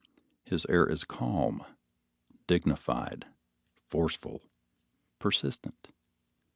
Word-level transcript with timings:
His 0.43 0.65
air 0.67 0.87
is 0.89 1.03
calm, 1.03 1.63
dignified, 2.47 3.27
forceful, 3.85 4.41
persistent. 5.19 5.89